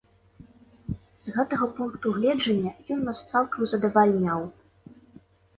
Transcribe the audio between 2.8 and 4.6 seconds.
ён нас цалкам задавальняў.